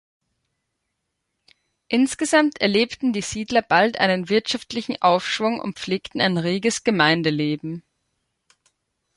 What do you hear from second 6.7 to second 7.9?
Gemeindeleben.